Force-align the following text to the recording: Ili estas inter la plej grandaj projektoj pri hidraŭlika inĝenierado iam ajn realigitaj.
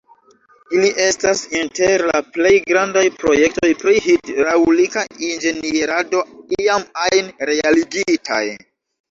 Ili 0.75 0.87
estas 1.07 1.41
inter 1.59 2.03
la 2.09 2.21
plej 2.37 2.53
grandaj 2.71 3.03
projektoj 3.25 3.69
pri 3.83 3.95
hidraŭlika 4.07 5.05
inĝenierado 5.29 6.25
iam 6.65 6.89
ajn 7.05 7.31
realigitaj. 7.53 8.43